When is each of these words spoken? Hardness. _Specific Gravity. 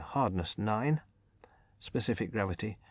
Hardness. 0.01 0.55
_Specific 1.79 2.31
Gravity. 2.31 2.79